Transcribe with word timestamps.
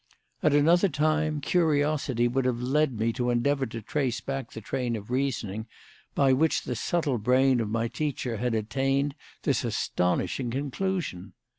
At 0.41 0.55
another 0.55 0.89
time, 0.89 1.39
curiosity 1.41 2.27
would 2.27 2.45
have 2.45 2.59
led 2.59 2.93
me 2.97 3.13
to 3.13 3.29
endeavour 3.29 3.67
to 3.67 3.83
trace 3.83 4.19
back 4.19 4.49
the 4.51 4.59
train 4.59 4.95
of 4.95 5.11
reasoning 5.11 5.67
by 6.15 6.33
which 6.33 6.63
the 6.63 6.75
subtle 6.75 7.19
brain 7.19 7.59
of 7.59 7.69
my 7.69 7.87
teacher 7.87 8.37
had 8.37 8.55
attained 8.55 9.13
this 9.43 9.63
astonishing 9.63 10.49
conclusion. 10.49 11.33